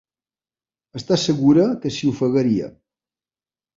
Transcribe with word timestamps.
Està 1.01 1.19
segura 1.25 1.67
que 1.83 1.91
s'hi 1.99 2.09
ofegaria. 2.13 2.75